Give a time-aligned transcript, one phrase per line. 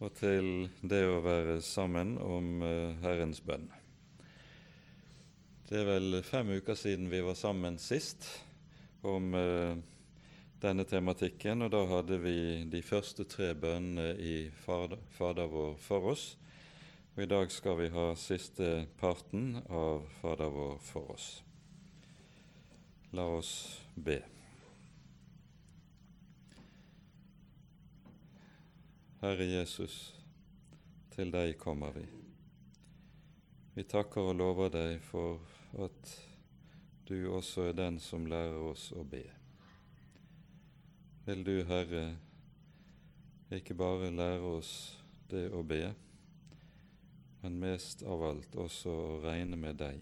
[0.00, 3.68] og til det å være sammen om eh, Herrens bønn.
[5.68, 8.26] Det er vel fem uker siden vi var sammen sist
[9.06, 9.76] om eh,
[10.60, 12.36] denne tematikken, og da hadde vi
[12.72, 16.26] de første tre bønnene i Fader, vår for oss.
[17.14, 21.30] Og i dag skal vi ha siste parten av Fader vår for oss.
[23.16, 23.54] La oss
[23.96, 24.20] be.
[29.20, 30.14] Herre Jesus,
[31.12, 32.06] til deg kommer vi.
[33.74, 35.42] Vi takker og lover deg for
[35.84, 36.12] at
[37.04, 39.20] du også er den som lærer oss å be.
[41.26, 42.14] Vil du, Herre,
[43.52, 44.72] ikke bare lære oss
[45.28, 45.82] det å be,
[47.42, 50.00] men mest av alt også å regne med deg.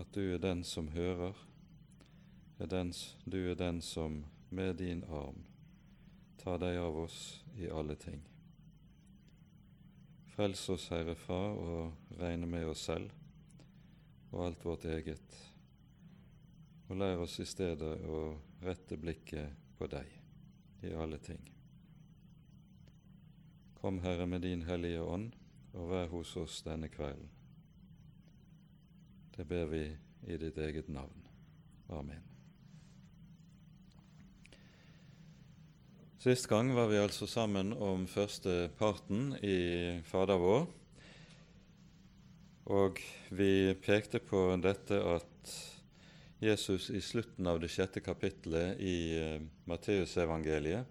[0.00, 1.36] At du er den som hører,
[2.56, 2.96] er den,
[3.28, 5.44] du er den som med din arm
[6.38, 8.20] ta deg av oss i alle ting.
[10.34, 11.78] Frels oss, Herre, fra å
[12.20, 13.10] regne med oss selv
[14.30, 15.36] og alt vårt eget,
[16.88, 18.20] og lær oss i stedet å
[18.62, 20.12] rette blikket på deg
[20.84, 21.42] i alle ting.
[23.80, 25.34] Kom, Herre, med din Hellige Ånd,
[25.72, 27.28] og vær hos oss denne kvelden.
[29.36, 29.84] Det ber vi
[30.26, 31.22] i ditt eget navn.
[31.94, 32.37] Amen.
[36.18, 40.64] Sist gang var vi altså sammen om første parten i Fader vår,
[42.74, 42.98] og
[43.30, 45.52] vi pekte på dette at
[46.42, 50.90] Jesus i slutten av det sjette kapittelet i uh, Matteusevangeliet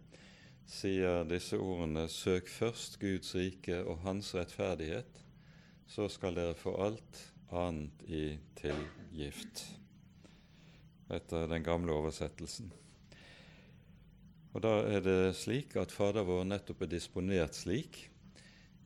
[0.64, 5.24] sier disse ordene Søk først Guds rike og Hans rettferdighet,
[5.92, 8.26] så skal dere få alt annet i
[8.64, 9.66] tilgift.
[11.12, 12.72] Etter den gamle oversettelsen.
[14.58, 18.08] Og Da er det slik at Fader vår nettopp er disponert slik.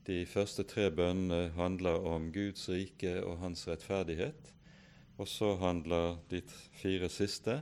[0.03, 4.51] De første tre bønnene handler om Guds rike og Hans rettferdighet.
[5.15, 6.41] Og så handler de
[6.75, 7.61] fire siste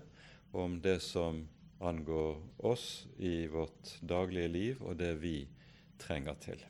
[0.58, 1.44] om det som
[1.86, 5.46] angår oss i vårt daglige liv, og det vi
[6.02, 6.66] trenger til.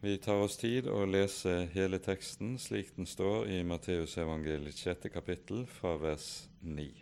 [0.00, 5.66] Vi tar oss tid å lese hele teksten slik den står i Matteusevangeliets sjette kapittel,
[5.68, 7.01] fra vers 9.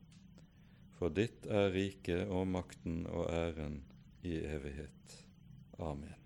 [1.01, 3.79] for ditt er riket og makten og æren
[4.21, 5.15] i evighet.
[5.81, 6.19] Amen.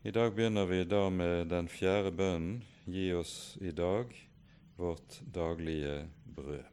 [0.00, 4.16] I dag begynner vi da med den fjerde bønnen Gi oss i dag
[4.78, 6.64] vårt daglige brød.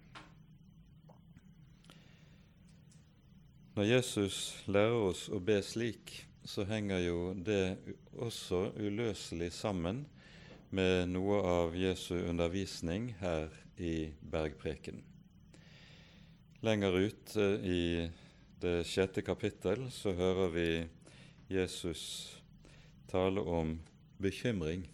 [3.76, 7.64] Når Jesus lærer oss å be slik, så henger jo det
[8.16, 10.06] også uløselig sammen
[10.70, 15.10] med noe av Jesu undervisning her i bergprekenen.
[16.64, 18.10] Lenger ut i
[18.62, 20.68] det sjette kapittel så hører vi
[21.52, 22.04] Jesus
[23.12, 23.74] tale om
[24.24, 24.86] bekymring.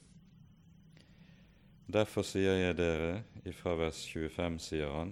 [1.85, 3.11] Derfor sier jeg dere,
[3.45, 5.11] ifra vers 25 sier han,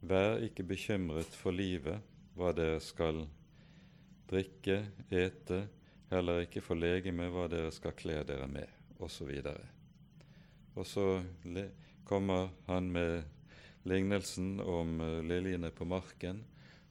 [0.00, 2.00] vær ikke bekymret for livet,
[2.32, 3.26] hva dere skal
[4.32, 4.78] drikke,
[5.12, 5.58] ete,
[6.08, 8.72] heller ikke for legeme, hva dere skal kle dere med,
[9.04, 9.36] osv.
[10.80, 11.06] Og så
[12.08, 13.36] kommer han med
[13.88, 16.42] lignelsen om eh, liljene på marken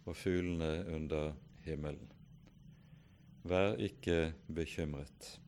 [0.05, 1.33] og fuglene under
[1.65, 2.09] himmelen.
[3.43, 5.39] Vær ikke bekymret.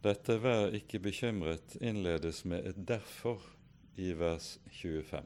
[0.00, 3.50] Dette 'vær ikke bekymret' innledes med et 'derfor'
[3.96, 5.24] i vers 25.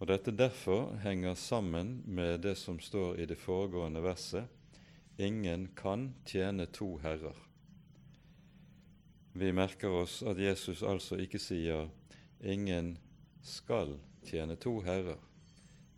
[0.00, 4.48] Og Dette 'derfor' henger sammen med det som står i det foregående verset
[5.18, 7.51] 'Ingen kan tjene to herrer'.
[9.32, 11.88] Vi merker oss at Jesus altså ikke sier
[12.40, 12.98] 'ingen
[13.42, 15.18] skal tjene to herrer'.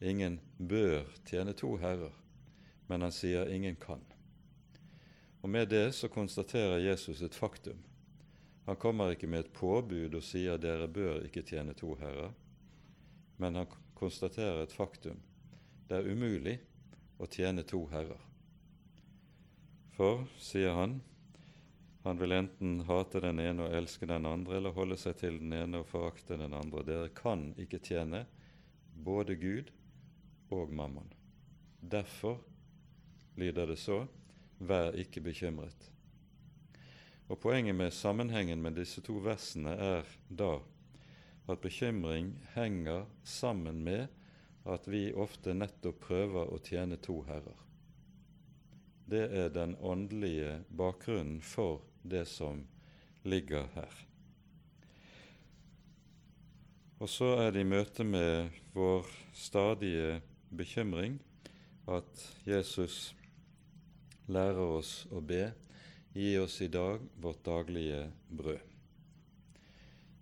[0.01, 2.13] ingen bør tjene to herrer,
[2.89, 4.01] men han sier ingen kan.
[5.43, 7.79] Og Med det så konstaterer Jesus et faktum.
[8.67, 12.33] Han kommer ikke med et påbud og sier dere bør ikke tjene to herrer,
[13.39, 15.21] men han konstaterer et faktum.
[15.89, 16.59] Det er umulig
[17.19, 18.21] å tjene to herrer.
[19.97, 21.03] For, sier han,
[22.05, 25.55] han vil enten hate den ene og elske den andre, eller holde seg til den
[25.57, 26.83] ene og forakte den andre.
[26.85, 28.27] Dere kan ikke tjene
[29.07, 29.71] både Gud
[30.53, 31.09] og mammon.
[31.81, 32.43] Derfor
[33.41, 34.03] lyder det så,
[34.61, 35.89] vær ikke bekymret.
[37.33, 40.59] Og Poenget med sammenhengen med disse to versene er da
[41.49, 44.13] at bekymring henger sammen med
[44.69, 47.57] at vi ofte nettopp prøver å tjene to herrer.
[49.09, 52.63] Det er den åndelige bakgrunnen for det som
[53.25, 54.05] ligger her.
[57.03, 60.21] Og så er det i møte med vår stadige
[60.55, 61.19] bekymring
[61.91, 63.15] at Jesus
[64.31, 65.51] lærer oss å be
[66.15, 68.61] Gi oss i dag vårt daglige brød.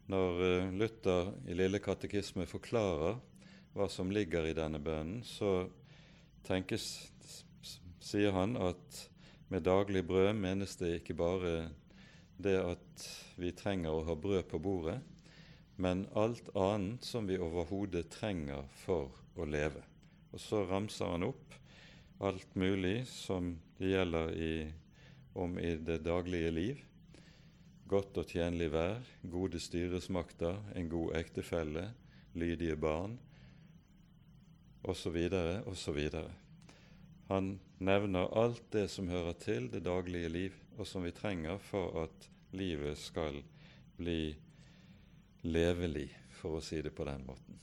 [0.09, 3.19] Når eh, Luther i Lille katekisme forklarer
[3.77, 5.67] hva som ligger i denne bønnen, så
[6.49, 6.87] tenkes,
[8.01, 9.03] sier han at
[9.53, 11.57] med daglig brød menes det ikke bare
[12.43, 13.03] det at
[13.37, 14.99] vi trenger å ha brød på bordet,
[15.77, 19.83] men alt annet som vi overhodet trenger for å leve.
[20.33, 21.57] Og så ramser han opp
[22.25, 24.55] alt mulig som det gjelder i
[25.37, 26.81] om i det daglige liv.
[27.89, 31.91] Godt og tjenlig vær, gode styresmakter, en god ektefelle,
[32.33, 33.19] lydige barn
[34.89, 35.19] osv.
[35.69, 36.01] osv.
[37.29, 42.05] Han nevner alt det som hører til det daglige liv, og som vi trenger for
[42.05, 43.43] at livet skal
[43.99, 44.35] bli
[45.43, 46.09] levelig,
[46.39, 47.59] for å si det på den måten.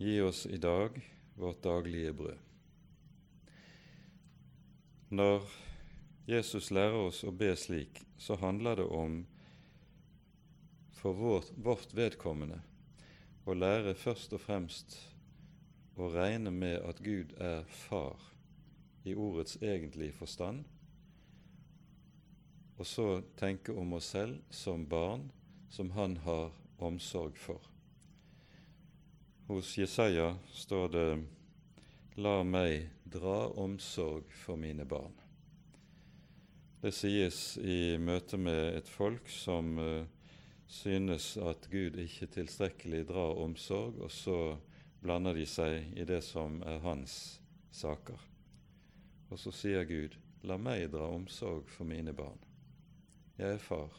[0.00, 0.94] Gi oss i dag
[1.36, 2.46] vårt daglige brød.
[5.10, 5.50] Når
[6.30, 9.20] Jesus lærer oss å be slik, så handler det om
[11.00, 12.60] for vårt, vårt vedkommende
[13.48, 14.98] å lære først og fremst
[16.00, 18.20] å regne med at Gud er far
[19.04, 20.64] i ordets egentlige forstand,
[22.80, 23.06] og så
[23.36, 25.28] tenke om oss selv som barn
[25.70, 26.50] som han har
[26.80, 27.60] omsorg for.
[29.50, 31.08] Hos Jesaja står det
[32.16, 35.12] La meg dra omsorg for mine barn.
[36.80, 40.06] Det sies i møte med et folk som uh,
[40.70, 44.38] synes at Gud ikke tilstrekkelig drar omsorg, og så
[45.00, 47.14] blander de seg i det som er hans
[47.72, 48.18] saker.
[49.30, 52.38] Og så sier Gud, la meg dra omsorg for mine barn.
[53.38, 53.94] Jeg er far.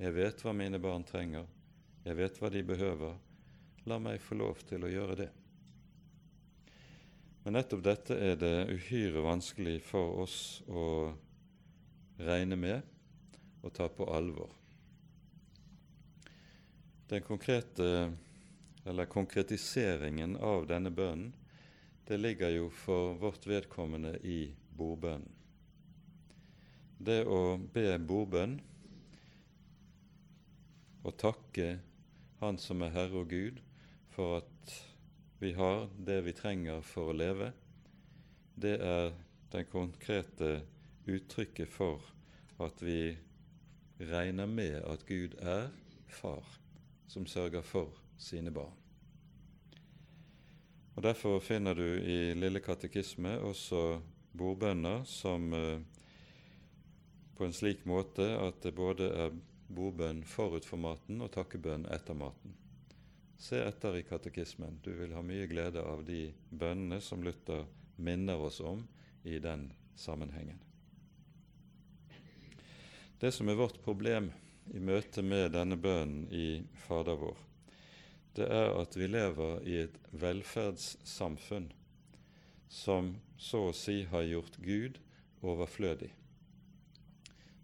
[0.00, 1.46] Jeg vet hva mine barn trenger.
[2.06, 3.18] Jeg vet hva de behøver.
[3.86, 5.28] La meg få lov til å gjøre det.
[7.42, 10.38] Men nettopp dette er det uhyre vanskelig for oss
[10.70, 10.84] å
[12.22, 14.50] regne med og ta på alvor.
[17.10, 18.12] Den konkrete,
[18.84, 21.32] eller konkretiseringen av denne bønnen
[22.06, 25.30] det ligger jo for vårt vedkommende i bordbønnen.
[26.98, 28.58] Det å be bordbønn
[31.02, 31.70] og takke
[32.42, 33.60] Han som er Herre og Gud,
[34.10, 34.72] for at
[35.38, 37.52] vi har, det vi trenger for å leve,
[38.58, 39.12] det er
[39.52, 40.56] det konkrete
[41.06, 42.02] uttrykket for
[42.58, 43.14] at vi
[44.02, 45.70] regner med at Gud er
[46.10, 46.42] far
[47.06, 48.74] som sørger for sine barn.
[50.94, 54.00] Og Derfor finner du i Lille katekisme også
[54.36, 55.80] bordbønner som eh,
[57.36, 59.38] på en slik måte at det både er
[59.72, 62.56] bordbønn forut for maten og takkebønn etter maten.
[63.42, 64.78] Se etter i katekismen.
[64.84, 67.64] Du vil ha mye glede av de bønnene som Luther
[67.96, 68.84] minner oss om
[69.24, 70.60] i den sammenhengen.
[73.18, 74.30] Det som er vårt problem
[74.74, 77.38] i møte med denne bønnen i Fader vår,
[78.36, 81.70] det er at vi lever i et velferdssamfunn
[82.72, 84.98] som så å si har gjort Gud
[85.44, 86.12] overflødig.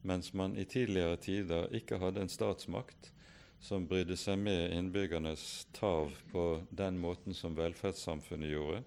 [0.03, 3.13] Mens man i tidligere tider ikke hadde en statsmakt
[3.61, 8.83] som brydde seg med innbyggernes tav på den måten som velferdssamfunnet gjorde,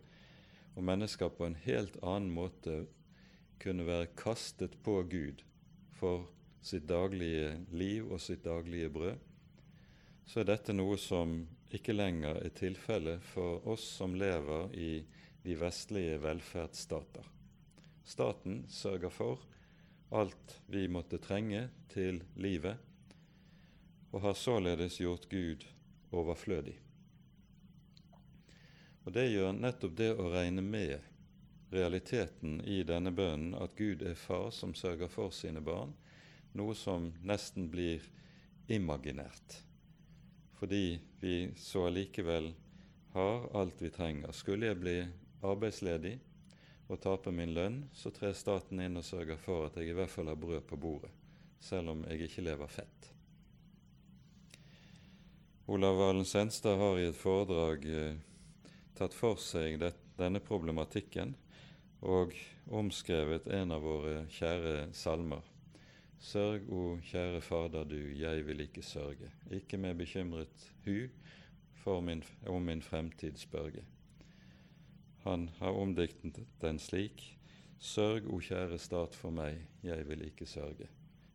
[0.76, 2.84] og mennesker på en helt annen måte
[3.62, 5.42] kunne være kastet på Gud
[6.00, 6.30] for
[6.64, 9.18] sitt daglige liv og sitt daglige brød,
[10.26, 11.42] så er dette noe som
[11.78, 14.92] ikke lenger er tilfellet for oss som lever i
[15.44, 17.25] de vestlige velferdsstater.
[18.04, 19.44] Staten sørger for
[20.12, 22.75] alt vi måtte trenge til livet,
[24.12, 25.63] og har således gjort Gud
[26.12, 26.75] overflødig.
[29.06, 31.00] Og Det gjør nettopp det å regne med
[31.72, 35.96] realiteten i denne bønnen, at Gud er far som sørger for sine barn,
[36.54, 38.04] noe som nesten blir
[38.68, 39.71] imaginært.
[40.62, 42.51] Fordi vi så allikevel
[43.15, 44.32] har alt vi trenger.
[44.32, 44.94] Skulle jeg bli
[45.41, 46.20] arbeidsledig
[46.86, 50.13] og tape min lønn, så trer staten inn og sørger for at jeg i hvert
[50.13, 51.10] fall har brød på bordet,
[51.58, 53.10] selv om jeg ikke lever fett.
[55.65, 58.22] Olav Valen Senstad har i et foredrag eh,
[58.94, 59.82] tatt for seg
[60.20, 61.34] denne problematikken
[62.06, 62.38] og
[62.70, 65.50] omskrevet en av våre kjære salmer.
[66.22, 72.62] Sørg, o kjære Fader du, jeg vil ikke sørge, ikke med bekymret hu min, om
[72.62, 73.84] min fremtid spørge.
[75.24, 77.38] Han har omdiktet den slik.
[77.80, 80.88] Sørg, o kjære stat for meg, jeg vil ikke sørge,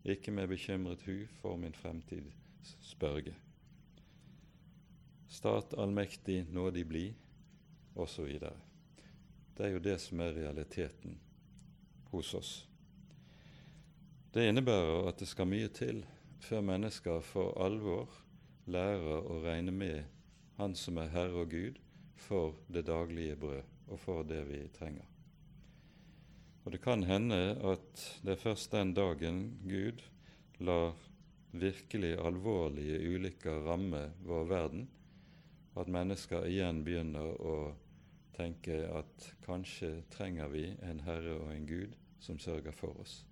[0.04, 2.30] ikke med bekymret hu for min fremtid
[2.80, 3.34] spørge
[5.28, 7.04] stat allmektig nådig bli,
[7.94, 8.38] osv.
[9.56, 11.18] Det er jo det som er realiteten
[12.12, 12.52] hos oss.
[14.36, 16.02] Det innebærer at det skal mye til
[16.44, 18.10] før mennesker for alvor
[18.68, 20.10] lærer å regne med
[20.58, 21.78] Han som er Herre og Gud,
[22.20, 25.06] for det daglige brød og for det vi trenger.
[26.64, 30.02] Og Det kan hende at det er først den dagen Gud
[30.58, 30.92] lar
[31.52, 34.88] virkelig alvorlige ulykker ramme vår verden,
[35.76, 37.56] at mennesker igjen begynner å
[38.36, 43.22] tenke at kanskje trenger vi en Herre og en Gud som sørger for oss.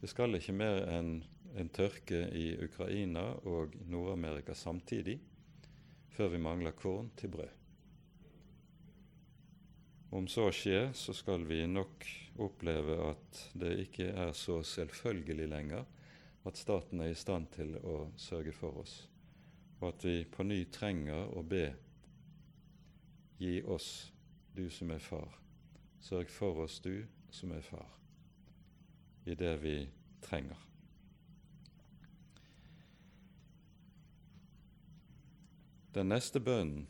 [0.00, 1.20] Det skal ikke mer enn
[1.60, 5.18] en tørke i Ukraina og Nord-Amerika samtidig
[6.14, 7.56] før vi mangler korn til brød.
[10.10, 12.06] Om så skjer, så skal vi nok
[12.42, 15.86] oppleve at det ikke er så selvfølgelig lenger
[16.46, 19.02] at staten er i stand til å sørge for oss
[19.80, 21.70] og at vi på ny trenger å be
[23.40, 24.12] Gi oss,
[24.52, 25.30] du som er far.
[26.04, 27.88] Sørg for oss, du som er far,
[29.24, 29.74] i det vi
[30.24, 30.56] trenger.
[35.94, 36.86] Den neste bønnen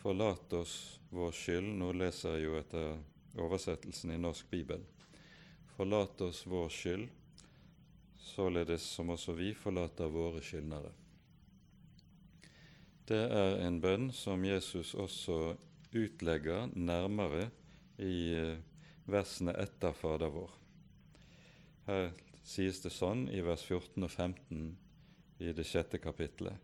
[0.00, 0.74] Forlat oss
[1.12, 1.66] vår skyld.
[1.76, 2.94] Nå leser jeg jo etter
[3.36, 4.80] oversettelsen i Norsk bibel.
[5.74, 7.04] Forlat oss vår skyld,
[8.16, 10.94] således som også vi forlater våre skyldnere
[13.10, 15.56] det er en bønn som Jesus også
[15.98, 17.48] utlegger nærmere
[17.98, 18.60] i eh,
[19.10, 20.52] versene etter Fader vår.
[21.86, 22.10] Her
[22.44, 24.76] sies det sånn i vers 14 og 15
[25.40, 26.56] i det sjette kapittelet.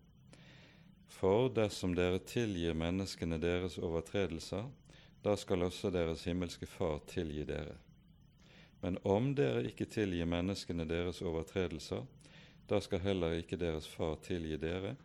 [1.16, 4.66] For dersom dere tilgir menneskene deres overtredelser,
[5.24, 7.76] da skal også deres himmelske Far tilgi dere.
[8.82, 12.04] Men om dere ikke tilgir menneskene deres overtredelser,
[12.68, 14.96] da skal heller ikke deres Far tilgi dere,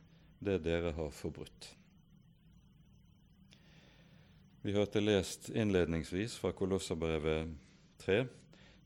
[0.42, 1.72] det dere har forbrutt.
[4.62, 7.56] Vi hørte lest innledningsvis fra Kolosserbrevet
[8.04, 8.20] 3,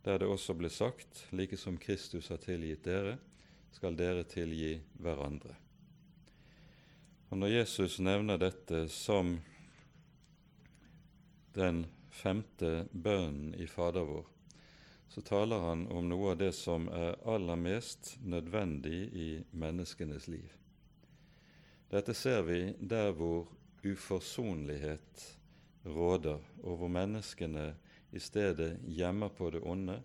[0.05, 3.17] der det også ble sagt like som Kristus har tilgitt dere,
[3.73, 5.55] skal dere tilgi hverandre.
[7.29, 9.39] Og Når Jesus nevner dette som
[11.55, 14.27] den femte bønnen i Fader vår,
[15.09, 20.51] så taler han om noe av det som er aller mest nødvendig i menneskenes liv.
[21.91, 23.47] Dette ser vi der hvor
[23.85, 25.25] uforsonlighet
[25.85, 27.73] råder, og hvor menneskene
[28.15, 29.99] i stedet gjemmer på det onde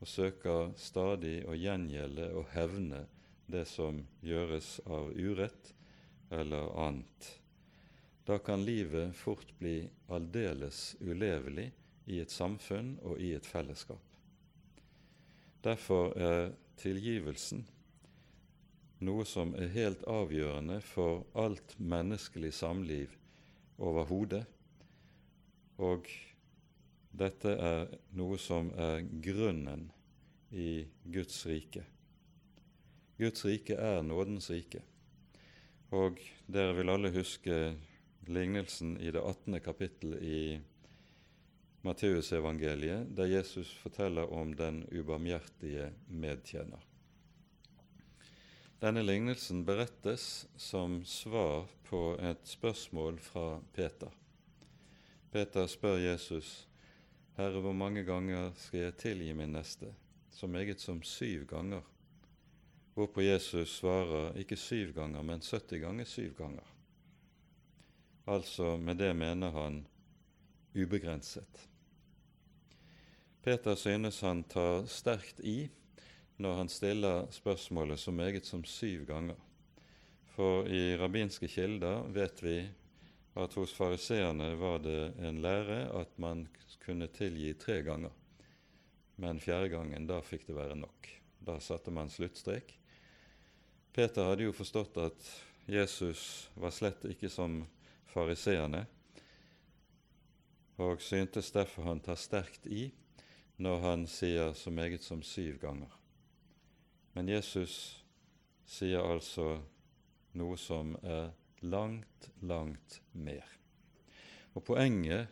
[0.00, 3.04] og søker stadig å gjengjelde og hevne
[3.46, 5.74] det som gjøres av urett
[6.32, 7.30] eller annet.
[8.24, 11.68] Da kan livet fort bli aldeles ulevelig
[12.08, 14.00] i et samfunn og i et fellesskap.
[15.64, 17.64] Derfor er tilgivelsen
[19.04, 23.12] noe som er helt avgjørende for alt menneskelig samliv
[23.78, 24.44] overhodet.
[25.82, 26.08] Og
[27.14, 29.86] dette er noe som er grunnen
[30.50, 31.84] i Guds rike.
[33.18, 34.82] Guds rike er nådens rike.
[35.94, 36.18] Og
[36.50, 37.58] dere vil alle huske
[38.26, 39.60] lignelsen i det 18.
[39.62, 40.40] kapittel i
[41.84, 46.80] Matteusevangeliet, der Jesus forteller om den ubarmhjertige medtjener.
[48.80, 54.10] Denne lignelsen berettes som svar på et spørsmål fra Peter.
[55.32, 56.68] Peter spør Jesus,
[57.36, 59.94] 'Herre, hvor mange ganger skal jeg tilgi min neste?'
[60.30, 61.80] Så meget som syv ganger.
[62.94, 66.74] Hvorpå Jesus svarer ikke syv ganger, men 70 ganger syv ganger.
[68.26, 69.86] Altså med det mener han
[70.74, 71.68] ubegrenset.
[73.42, 75.68] Peter synes han tar sterkt i
[76.38, 79.36] når han stiller spørsmålet så meget som syv ganger.
[80.34, 82.56] For i rabbinske kilder vet vi
[83.34, 86.46] at hos fariseerne var det en lære at man
[86.84, 88.12] kunne tilgi tre ganger.
[89.16, 91.08] Men fjerde gangen, da fikk det være nok.
[91.44, 92.76] Da satte man sluttstrek.
[93.94, 95.28] Peter hadde jo forstått at
[95.70, 97.62] Jesus var slett ikke som
[98.10, 98.84] fariseerne,
[100.82, 102.88] og syntes derfor han tar sterkt i
[103.62, 105.90] når han sier så meget som syv ganger.
[107.14, 108.02] Men Jesus
[108.66, 109.60] sier altså
[110.34, 111.30] noe som er
[111.64, 113.44] langt, langt mer.
[114.54, 115.28] Og Poenget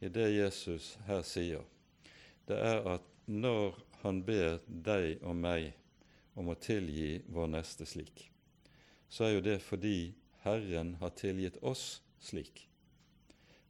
[0.00, 1.64] i det Jesus her sier,
[2.48, 5.72] det er at når han ber deg og meg
[6.38, 8.28] om å tilgi vår neste slik,
[9.10, 10.12] så er jo det fordi
[10.44, 12.64] Herren har tilgitt oss slik.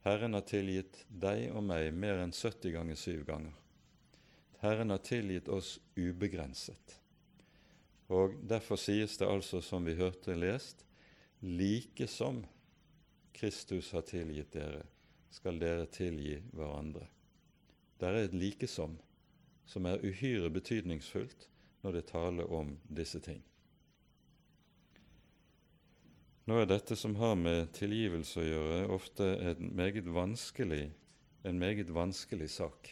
[0.04, 3.56] Herren har tilgitt deg og meg mer enn 70 ganger syv ganger.
[4.60, 6.96] Herren har tilgitt oss ubegrenset.
[8.12, 10.84] Og Derfor sies det altså, som vi hørte lest,
[11.40, 12.42] like som
[13.32, 14.82] Kristus har tilgitt dere,
[15.30, 17.06] skal dere tilgi hverandre.
[18.00, 18.98] Der er et like som
[19.70, 21.46] som er uhyre betydningsfullt
[21.84, 23.38] når det taler om disse ting.
[26.50, 30.88] Nå er dette som har med tilgivelse å gjøre, ofte en meget vanskelig,
[31.46, 32.90] en meget vanskelig sak.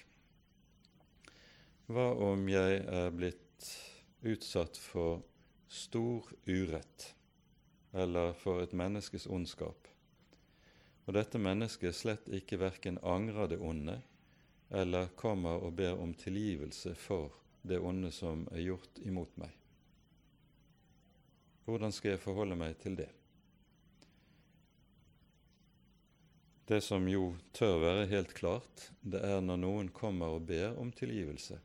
[1.91, 3.73] Hva om jeg er blitt
[4.23, 5.25] utsatt for
[5.67, 7.13] stor urett
[7.93, 9.89] eller for et menneskes ondskap,
[11.07, 14.01] og dette mennesket slett ikke verken angrer det onde
[14.69, 19.55] eller kommer og ber om tilgivelse for det onde som er gjort imot meg?
[21.65, 23.09] Hvordan skal jeg forholde meg til det?
[26.69, 30.93] Det som jo tør være helt klart, det er når noen kommer og ber om
[30.93, 31.57] tilgivelse,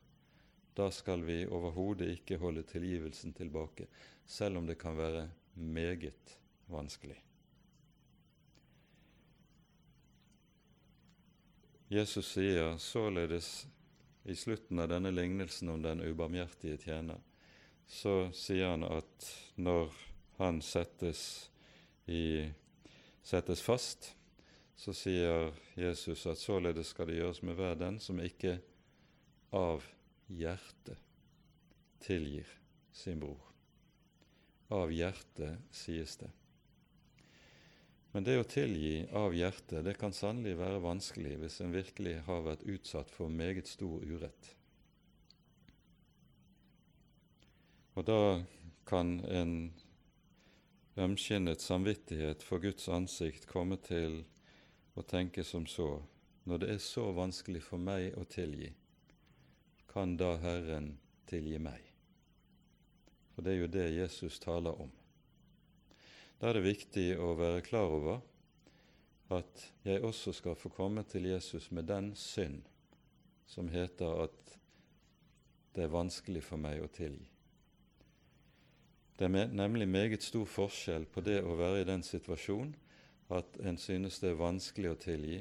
[0.74, 3.86] da skal vi overhodet ikke holde tilgivelsen tilbake,
[4.24, 7.20] selv om det kan være meget vanskelig.
[11.88, 13.66] Jesus sier således
[14.24, 17.20] i slutten av denne lignelsen om den ubarmhjertige tjener,
[17.86, 19.28] så sier han at
[19.60, 19.92] når
[20.40, 21.50] han settes,
[22.10, 22.48] i,
[23.22, 24.10] settes fast,
[24.76, 28.58] så sier Jesus at således skal det gjøres med hver den som ikke
[29.54, 29.84] av
[30.26, 30.98] hjertet
[32.02, 32.48] tilgir
[32.92, 33.53] sin bror.
[34.72, 36.30] Av hjertet, sies det.
[38.14, 42.44] Men det å tilgi av hjertet det kan sannelig være vanskelig hvis en virkelig har
[42.46, 44.50] vært utsatt for meget stor urett.
[47.94, 48.20] Og da
[48.86, 49.56] kan en
[50.94, 54.20] ømskinnet samvittighet for Guds ansikt komme til
[54.94, 55.96] å tenke som så
[56.44, 58.68] når det er så vanskelig for meg å tilgi,
[59.90, 60.92] kan da Herren
[61.30, 61.93] tilgi meg?
[63.34, 64.90] For det er jo det Jesus taler om.
[66.38, 68.22] Da er det viktig å være klar over
[69.34, 72.62] at jeg også skal få komme til Jesus med den synd
[73.48, 74.56] som heter at
[75.74, 77.26] det er vanskelig for meg å tilgi.
[79.14, 82.72] Det er nemlig meget stor forskjell på det å være i den situasjon
[83.34, 85.38] at en synes det er vanskelig å tilgi.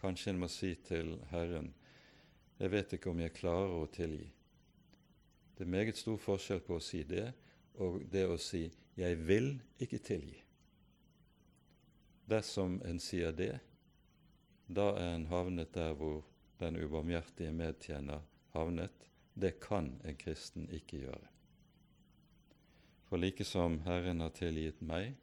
[0.00, 1.72] Kanskje en må si til Herren
[2.60, 4.28] jeg vet ikke om jeg klarer å tilgi.
[5.54, 7.28] Det er meget stor forskjell på å si det
[7.82, 10.42] og det å si 'jeg vil ikke tilgi'.
[12.28, 13.60] Dersom en sier det,
[14.68, 16.24] da er en havnet der hvor
[16.60, 18.20] den ubarmhjertige medtjener
[18.54, 19.10] havnet.
[19.34, 21.28] Det kan en kristen ikke gjøre.
[23.04, 25.14] For like som Herren har tilgitt meg,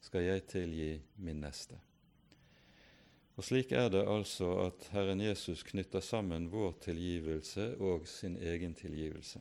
[0.00, 1.78] skal jeg tilgi min neste.
[3.36, 8.74] Og Slik er det altså at Herren Jesus knytter sammen vår tilgivelse og sin egen
[8.74, 9.40] tilgivelse.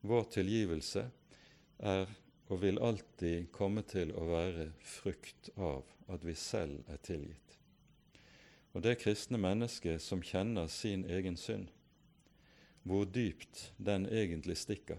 [0.00, 1.04] Vår tilgivelse
[1.78, 2.08] er
[2.50, 7.56] og vil alltid komme til å være frukt av at vi selv er tilgitt.
[8.74, 11.68] Og det kristne mennesket som kjenner sin egen synd,
[12.82, 14.98] hvor dypt den egentlig stikker,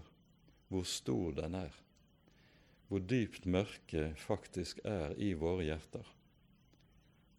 [0.72, 1.72] hvor stor den er,
[2.88, 6.06] hvor dypt mørket faktisk er i våre hjerter,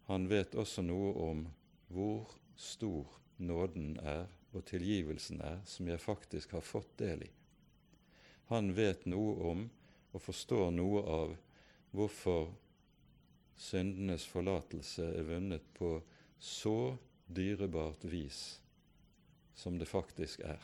[0.04, 1.46] han vet også noe om
[1.88, 3.08] hvor stor
[3.40, 7.30] nåden er og tilgivelsen er som jeg faktisk har fått del i.
[8.50, 9.64] Han vet noe om
[10.14, 11.34] og forstår noe av
[11.94, 12.50] hvorfor
[13.56, 15.96] syndenes forlatelse er vunnet på
[16.38, 18.60] så dyrebart vis
[19.54, 20.60] som det faktisk er.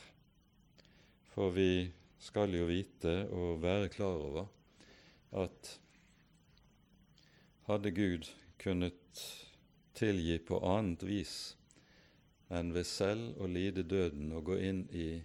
[1.31, 1.89] For vi
[2.21, 4.51] skal jo vite og være klar over
[5.41, 5.77] at
[7.71, 8.27] hadde Gud
[8.59, 9.25] kunnet
[9.95, 11.35] tilgi på annet vis
[12.51, 15.21] enn ved selv å lide døden og gå inn i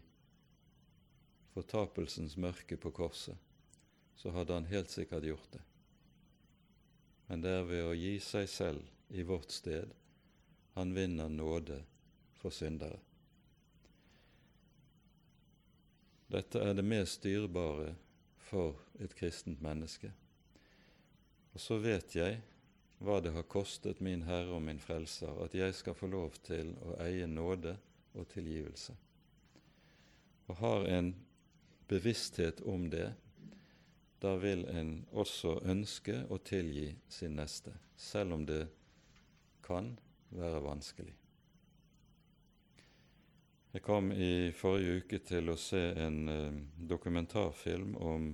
[1.55, 3.37] fortapelsens mørke på korset,
[4.15, 5.61] så hadde han helt sikkert gjort det.
[7.27, 9.89] men det er ved å gi seg selv i vårt sted
[10.75, 11.79] han vinner nåde
[12.37, 12.99] for syndere.
[16.27, 17.95] Dette er det mest dyrebare
[18.37, 20.11] for et kristent menneske.
[21.53, 22.41] Og så vet jeg
[22.99, 26.73] hva det har kostet min Herre og min Frelser at jeg skal få lov til
[26.83, 27.77] å eie nåde
[28.15, 28.95] og tilgivelse.
[30.51, 31.13] Og har en
[31.87, 33.13] bevissthet om det,
[34.19, 38.63] da vil en også ønske å tilgi sin neste, selv om det
[39.65, 39.91] kan
[40.33, 41.13] være vanskelig.
[43.75, 48.29] Jeg kom i forrige uke til å se en eh, dokumentarfilm om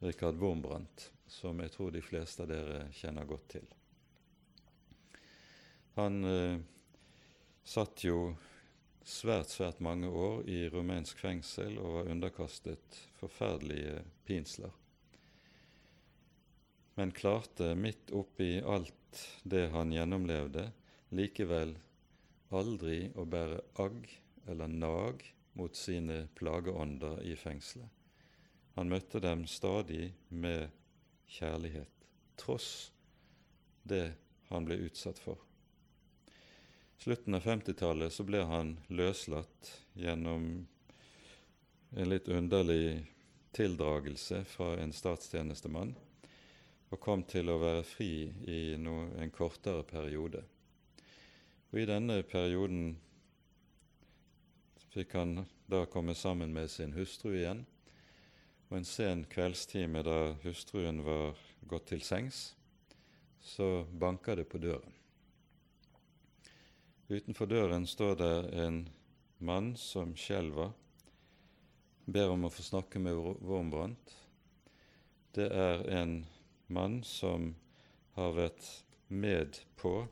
[0.00, 3.66] Richard Wormbrandt, som jeg tror de fleste av dere kjenner godt til.
[5.98, 6.56] Han eh,
[7.60, 8.30] satt jo
[9.06, 14.72] svært, svært mange år i rumensk fengsel og var underkastet forferdelige pinsler.
[16.98, 20.66] Men klarte midt oppi alt det han gjennomlevde,
[21.16, 21.74] likevel
[22.54, 24.10] aldri å bære agg
[24.50, 25.24] eller nag
[25.58, 27.88] mot sine plageånder i fengselet.
[28.76, 30.70] Han møtte dem stadig med
[31.30, 32.06] kjærlighet,
[32.38, 32.90] tross
[33.82, 34.12] det
[34.50, 35.49] han ble utsatt for.
[37.00, 40.66] Slutten av 50-tallet så ble han løslatt gjennom
[41.96, 43.06] en litt underlig
[43.56, 45.94] tildragelse fra en statstjenestemann,
[46.92, 48.10] og kom til å være fri
[48.44, 50.44] i no, en kortere periode.
[51.72, 52.92] Og I denne perioden
[54.92, 57.64] fikk han da komme sammen med sin hustru igjen.
[58.68, 61.32] Og en sen kveldstime da hustruen var
[61.64, 62.50] gått til sengs,
[63.40, 64.99] så banka det på døren.
[67.10, 68.76] Utenfor døren står det en
[69.42, 70.68] mann som skjelver,
[72.06, 74.12] ber om å få snakke med Wormbrandt.
[75.34, 76.12] Det er en
[76.70, 77.48] mann som
[78.14, 78.68] har vært
[79.08, 80.04] med på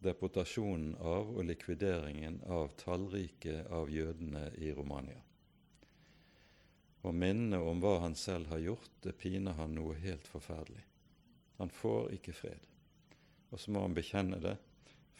[0.00, 5.20] deportasjonen av og likvideringen av tallrike av jødene i Romania.
[7.04, 10.88] Og minnet om hva han selv har gjort, det piner han noe helt forferdelig.
[11.60, 12.66] Han får ikke fred.
[13.52, 14.56] Og så må han bekjenne det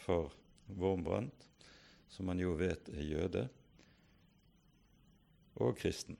[0.00, 0.32] for
[0.66, 1.48] Wormbrandt,
[2.08, 3.48] som han jo vet er jøde,
[5.56, 6.18] og kristen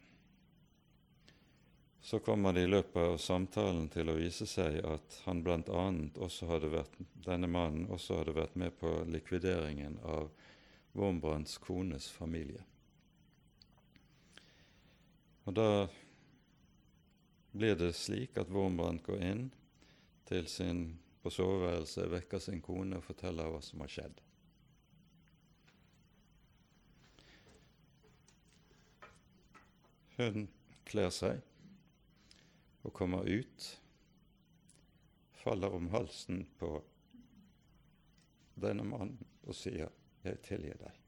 [2.07, 5.87] så kommer det i løpet av samtalen til å vise seg at han bl.a.
[6.23, 6.93] også hadde vært,
[7.25, 10.29] denne mannen også hadde vært med på likvideringen av
[10.95, 12.63] Wormbrandts kones familie.
[15.51, 15.67] Og da
[17.51, 19.45] blir det slik at Wormbrandt går inn
[20.31, 20.87] til sin
[21.27, 24.26] på soveværelset, vekker sin kone og forteller hva som har skjedd.
[30.17, 30.49] Hun
[30.89, 31.41] kler seg
[32.87, 33.67] og kommer ut,
[35.43, 36.71] faller om halsen på
[38.57, 39.91] denne mannen og sier
[40.25, 41.03] 'Jeg tilgir deg'.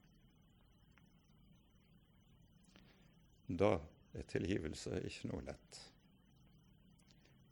[3.49, 3.79] Da
[4.13, 5.79] er tilgivelse ikke noe lett.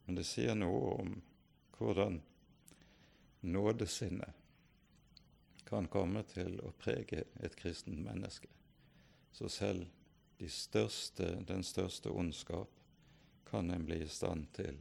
[0.06, 1.22] Men det sier noe om
[1.76, 2.22] hvordan
[3.40, 4.34] nådesinnet
[5.68, 8.48] kan komme til å prege et kristent menneske.
[9.32, 9.86] Så selv
[10.38, 12.70] de største, den største ondskap
[13.50, 14.78] kan en bli i stand til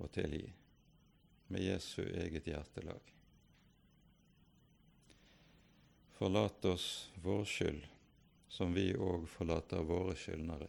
[0.00, 0.46] å tilgi
[1.52, 3.12] med Jesu eget hjertelag.
[6.16, 7.82] Forlat oss vår skyld,
[8.48, 10.68] som vi òg forlater våre skyldnere,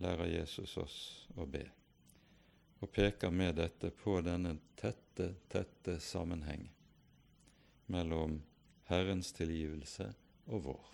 [0.00, 0.96] lærer Jesus oss
[1.36, 1.66] å be,
[2.80, 6.64] og peker med dette på denne tette, tette sammenheng
[7.92, 8.40] mellom
[8.88, 10.08] Herrens tilgivelse
[10.46, 10.88] og vår.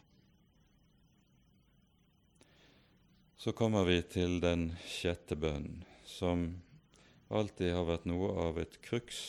[3.39, 6.57] Så kommer vi til den sjette bønnen, som
[7.31, 9.21] alltid har vært noe av et kruks.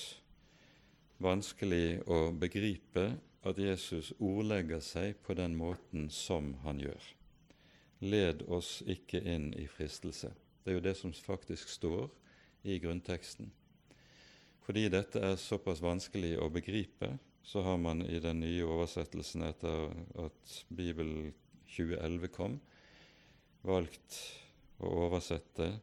[1.22, 3.04] Vanskelig å begripe
[3.46, 7.06] at Jesus ordlegger seg på den måten som han gjør.
[8.02, 10.32] Led oss ikke inn i fristelse.
[10.64, 12.10] Det er jo det som faktisk står
[12.66, 13.52] i grunnteksten.
[14.66, 17.12] Fordi dette er såpass vanskelig å begripe,
[17.46, 19.94] så har man i den nye oversettelsen etter
[20.26, 21.30] at Bibel
[21.78, 22.58] 2011 kom,
[23.64, 24.20] valgt
[24.80, 25.80] å oversette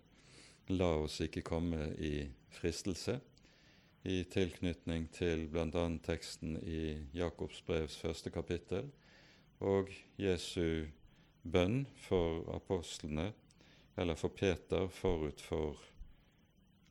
[0.69, 3.21] 'La oss ikke komme i fristelse'
[4.07, 5.85] i tilknytning til bl.a.
[6.03, 8.91] teksten i Jakobs brevs første kapittel
[9.61, 10.87] og Jesu
[11.43, 13.33] bønn for apostlene,
[13.97, 15.81] eller for Peter, forut for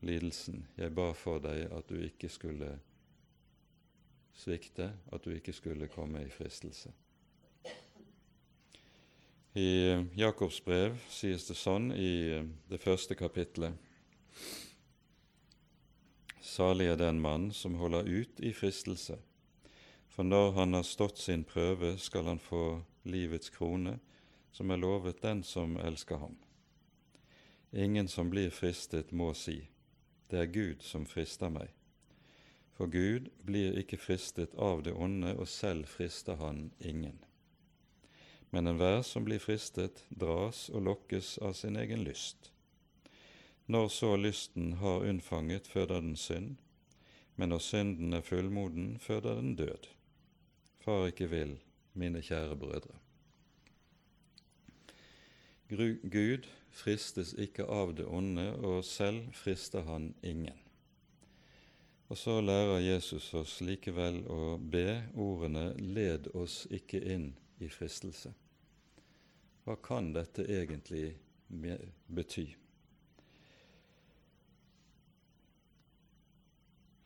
[0.00, 0.66] lidelsen.
[0.76, 2.72] Jeg ba for deg at du ikke skulle
[4.36, 6.92] svikte, at du ikke skulle komme i fristelse.
[9.56, 13.72] I Jakobs brev sies det sånn i det første kapitlet
[16.44, 19.16] Salig er den mann som holder ut i fristelse,
[20.12, 23.94] for når han har stått sin prøve, skal han få livets krone,
[24.52, 26.36] som er lovet den som elsker ham.
[27.72, 29.62] Ingen som blir fristet, må si,
[30.28, 31.72] det er Gud som frister meg.
[32.76, 37.16] For Gud blir ikke fristet av det onde, og selv frister han ingen.
[38.56, 42.46] Men enhver som blir fristet, dras og lokkes av sin egen lyst.
[43.68, 46.54] Når så lysten har unnfanget, føder den synd,
[47.36, 49.88] men når synden er fullmoden, føder den død.
[50.80, 51.52] Far ikke vil,
[51.92, 52.96] mine kjære brødre.
[55.68, 60.56] Gud fristes ikke av det onde, og selv frister han ingen.
[62.08, 68.45] Og så lærer Jesus oss likevel å be ordene 'led oss ikke inn i fristelse'.
[69.66, 71.16] Hva kan dette egentlig
[72.06, 72.44] bety?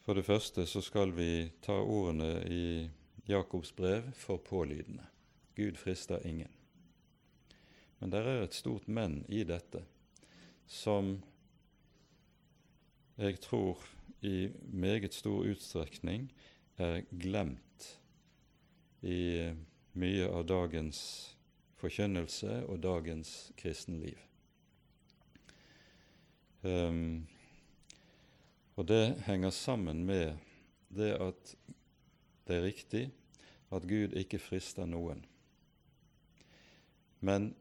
[0.05, 2.91] For det første så skal vi ta ordene i
[3.31, 5.07] Jakobs brev for pålydende.
[5.57, 6.53] Gud frister ingen.
[7.99, 9.81] Men det er et stort men i dette
[10.69, 11.17] som
[13.17, 13.81] jeg tror
[14.21, 16.29] i meget stor utstrekning
[16.77, 17.91] er glemt
[19.01, 19.49] i
[19.97, 21.01] mye av dagens
[21.81, 24.19] forkynnelse og dagens kristenliv.
[26.63, 27.27] Um,
[28.77, 30.37] og det henger sammen med
[30.89, 31.57] det at
[32.49, 33.03] det er riktig
[33.73, 35.25] at Gud ikke frister noen.
[37.21, 37.55] Men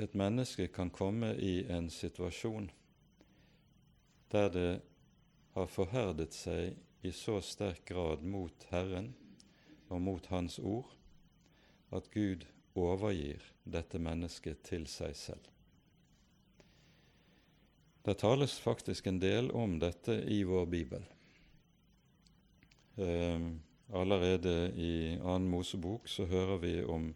[0.00, 2.70] et menneske kan komme i en situasjon
[4.30, 4.70] der det
[5.54, 9.10] har forherdet seg i så sterk grad mot Herren
[9.90, 10.94] og mot Hans ord
[11.90, 12.46] at Gud
[12.78, 15.48] overgir dette mennesket til seg selv.
[18.02, 21.02] Det tales faktisk en del om dette i vår bibel.
[22.96, 23.48] Eh,
[23.92, 27.10] allerede i annen Mosebok så hører vi om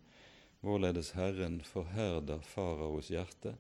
[0.64, 3.54] hvorledes Herren forherder faraos hjerte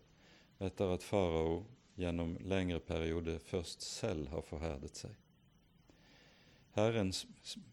[0.64, 1.64] etter at farao
[2.00, 5.12] gjennom lengre periode først selv har forherdet seg.
[6.74, 7.12] Herren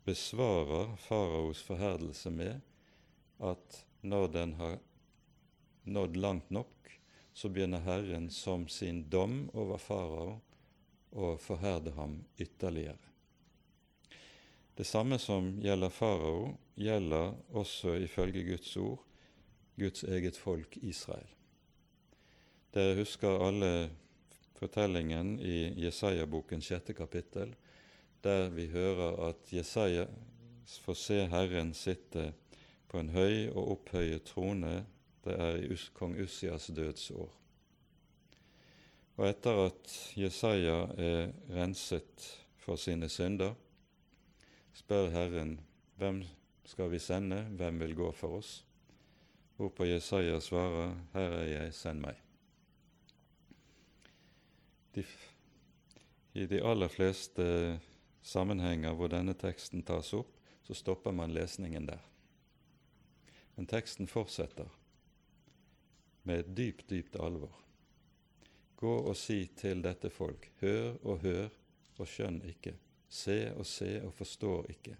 [0.05, 2.59] besvarer faraos forherdelse med
[3.41, 4.79] at når den har
[5.83, 6.99] nådd langt nok,
[7.33, 10.39] så begynner Herren som sin dom over farao
[11.11, 12.99] å forherde ham ytterligere.
[14.75, 18.99] Det samme som gjelder farao, gjelder også ifølge Guds ord
[19.75, 21.27] Guds eget folk Israel.
[22.71, 23.89] Dere husker alle
[24.59, 27.55] fortellingen i Jesaja-boken sjette kapittel,
[28.21, 30.05] der vi hører at Jesaja
[30.85, 32.31] får se Herren sitte
[32.91, 34.81] på en høy og opphøyet trone.
[35.23, 37.29] Det er i kong Ussias dødsår.
[39.19, 42.25] Og etter at Jesaja er renset
[42.59, 43.53] for sine synder,
[44.73, 45.59] spør Herren
[46.01, 46.23] hvem
[46.65, 48.65] skal vi sende, hvem vil gå for oss?
[49.57, 52.21] Hvorpå Jesaja svarer, Her er jeg, send meg
[54.95, 55.03] de,
[56.33, 57.45] I de aller fleste
[58.23, 60.31] sammenhenger hvor denne teksten tas opp,
[60.67, 62.10] så stopper man lesningen der.
[63.55, 64.69] Men teksten fortsetter
[66.23, 67.57] med et dypt, dypt alvor.
[68.75, 71.49] Gå og si til dette folk, hør og hør
[71.97, 72.75] og skjønn ikke,
[73.09, 74.97] se og se og forstår ikke.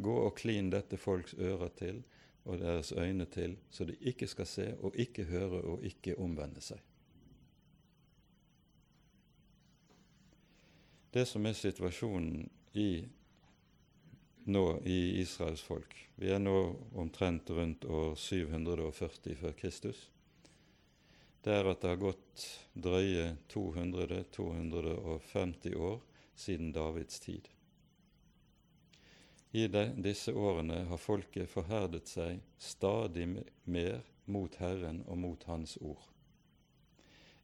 [0.00, 2.02] Gå og klin dette folks ører til
[2.44, 6.62] og deres øyne til, så de ikke skal se og ikke høre og ikke omvende
[6.64, 6.80] seg.
[11.14, 12.44] det som er situasjonen
[12.78, 13.04] i,
[14.44, 16.08] nå i Israels folk.
[16.16, 20.10] Vi er nå omtrent rundt år 740 før Kristus.
[21.40, 26.00] Det er at det har gått drøye 200-250 år
[26.36, 27.48] siden Davids tid.
[29.52, 33.26] I de, disse årene har folket forherdet seg stadig
[33.64, 36.04] mer mot Herren og mot Hans ord,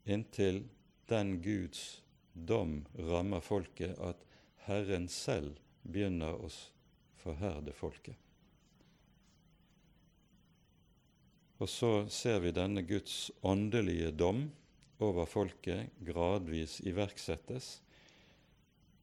[0.04, 0.68] inntil
[1.10, 4.22] den Guds dom rammer folket, at
[4.68, 6.48] Herren selv begynner å
[7.26, 8.14] forherde folket.
[11.58, 14.46] Og så ser vi denne Guds åndelige dom
[15.00, 17.80] over folket gradvis iverksettes,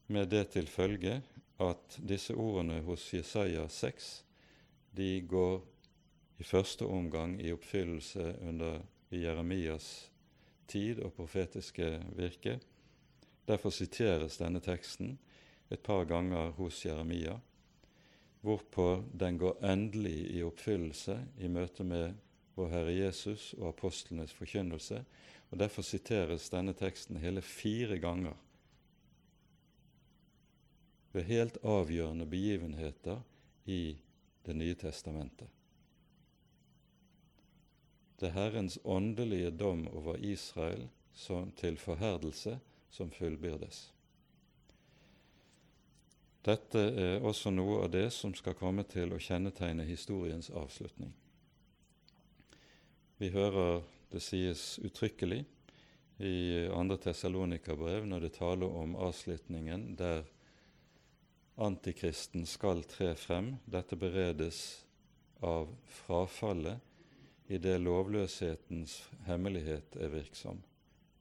[0.08, 1.22] med det til følge
[1.64, 4.10] at disse ordene hos Jesaja 6
[4.98, 5.64] de går
[6.38, 10.12] i første omgang i oppfyllelse under Jeremias
[10.68, 12.60] tid og profetiske virke,
[13.48, 15.18] Derfor siteres denne teksten
[15.72, 17.36] et par ganger hos Jeremia,
[18.44, 22.18] hvorpå den går endelig i oppfyllelse i møte med
[22.58, 25.00] vår Herre Jesus og apostlenes forkynnelse,
[25.50, 28.36] og derfor siteres denne teksten hele fire ganger
[31.14, 33.22] ved helt avgjørende begivenheter
[33.66, 33.98] i
[34.44, 35.48] Det nye testamentet.
[38.20, 42.58] Det er Herrens åndelige dom over Israel som til forherdelse
[42.90, 43.94] som fullbyrdes.
[46.44, 51.14] Dette er også noe av det som skal komme til å kjennetegne historiens avslutning.
[53.18, 55.46] Vi hører det sies uttrykkelig
[56.20, 56.98] i 2.
[57.06, 60.26] Tessalonika-brev når det taler om avslutningen der
[61.64, 63.54] antikristen skal tre frem.
[63.64, 64.84] Dette beredes
[65.40, 65.72] av
[66.04, 66.84] frafallet
[67.48, 70.60] i det lovløshetens hemmelighet er virksom.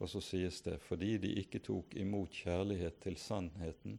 [0.03, 3.99] Og så sies det fordi de ikke tok imot kjærlighet til sannheten,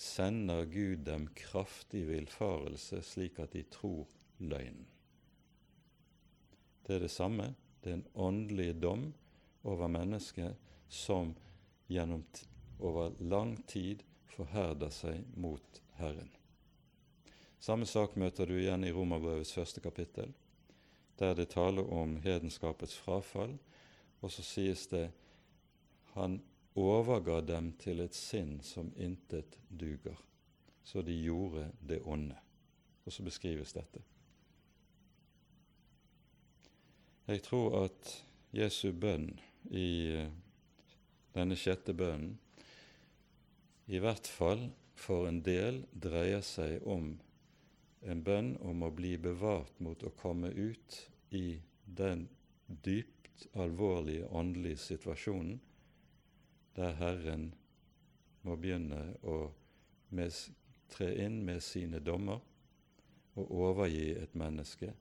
[0.00, 4.08] sender Gud dem kraftig villfarelse, slik at de tror
[4.38, 4.86] løgnen.
[6.86, 7.50] Det er det samme.
[7.84, 9.10] Det er en åndelig dom
[9.62, 10.56] over mennesket
[10.88, 11.34] som
[11.86, 12.24] gjennom
[12.78, 14.00] over lang tid
[14.32, 16.32] forherder seg mot Herren.
[17.60, 20.32] Samme sak møter du igjen i Romerbrevets første kapittel,
[21.20, 23.58] der det taler om hedenskapets frafall,
[24.24, 25.10] og så sies det
[26.14, 26.40] han
[26.80, 30.18] overga dem til et sinn som intet duger,
[30.84, 32.36] så de gjorde det onde.
[33.04, 34.02] Og så beskrives dette.
[37.30, 38.12] Jeg tror at
[38.52, 39.28] Jesu bønn
[39.70, 40.30] i eh,
[41.34, 42.34] denne sjette bønnen
[43.90, 47.12] i hvert fall for en del dreier seg om
[48.10, 50.98] en bønn om å bli bevart mot å komme ut
[51.34, 52.26] i den
[52.66, 55.58] dypt alvorlige åndelige situasjonen
[56.76, 57.50] der Herren
[58.46, 59.50] må begynne å
[60.16, 60.34] med,
[60.90, 62.40] tre inn med sine dommer
[63.38, 64.92] og overgi et menneske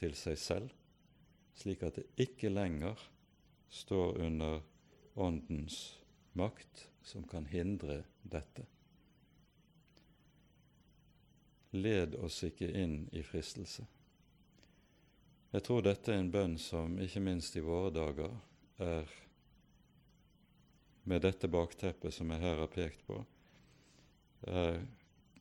[0.00, 0.74] til seg selv,
[1.56, 2.98] slik at det ikke lenger
[3.70, 4.60] står under
[5.20, 5.78] Åndens
[6.38, 8.66] makt som kan hindre dette.
[11.72, 13.84] Led oss ikke inn i fristelse.
[15.50, 18.34] Jeg tror dette er en bønn som ikke minst i våre dager
[18.82, 19.10] er
[21.10, 23.18] med dette bakteppet som jeg her har pekt på,
[24.46, 24.80] er,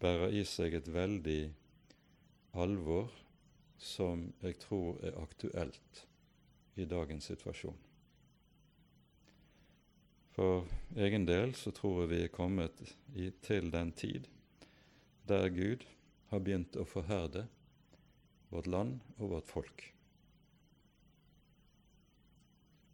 [0.02, 1.42] bærer i seg et veldig
[2.58, 3.12] alvor
[3.80, 6.02] som jeg tror er aktuelt
[6.80, 7.78] i dagens situasjon.
[10.36, 12.82] For egen del så tror jeg vi er kommet
[13.16, 14.28] i, til den tid
[15.30, 15.86] der Gud
[16.32, 17.46] har begynt å forherde
[18.50, 19.84] vårt land og vårt folk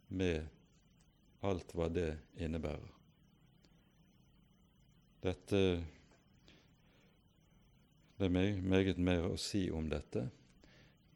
[0.08, 0.55] med
[1.46, 2.10] alt hva det
[2.42, 2.92] innebærer.
[5.26, 5.60] Dette
[8.16, 10.22] Det er meget mer å si om dette,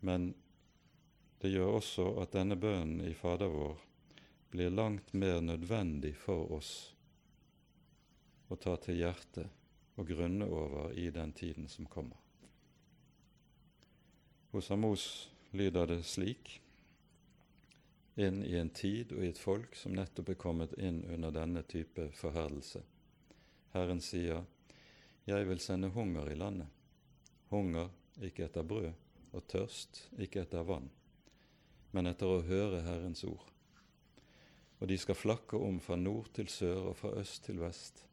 [0.04, 0.34] men
[1.40, 3.78] det gjør også at denne bønnen i Fader vår
[4.52, 6.72] blir langt mer nødvendig for oss
[8.52, 9.48] å ta til hjertet
[9.96, 12.18] og grunne over i den tiden som kommer.
[14.52, 16.58] Hos Amos lyder det slik
[18.14, 21.62] inn i en tid og i et folk som nettopp er kommet inn under denne
[21.62, 22.82] type forherdelse.
[23.74, 24.44] Herren sier,
[25.26, 26.66] 'Jeg vil sende hunger i landet'.
[27.50, 27.88] Hunger
[28.22, 28.92] ikke etter brød,
[29.32, 30.90] og tørst ikke etter vann,
[31.92, 33.46] men etter å høre Herrens ord.
[34.80, 38.06] Og de skal flakke om fra nord til sør og fra øst til vest,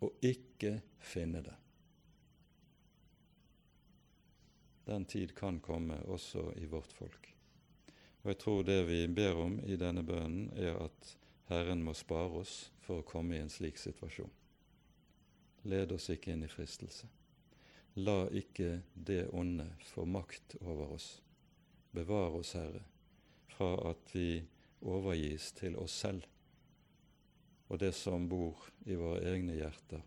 [0.00, 1.54] og ikke finne det.
[4.86, 7.28] Den tid kan komme også i vårt folk.
[8.22, 11.16] Og jeg tror det vi ber om i denne bønnen, er at
[11.50, 14.30] Herren må spare oss for å komme i en slik situasjon.
[15.68, 17.08] Led oss ikke inn i fristelse.
[18.02, 21.16] La ikke det onde få makt over oss.
[21.92, 22.86] Bevar oss, Herre,
[23.52, 24.40] fra at vi
[24.80, 26.26] overgis til oss selv
[27.72, 30.02] og det som bor i våre egne hjerter